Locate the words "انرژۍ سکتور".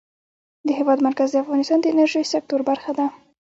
1.93-2.61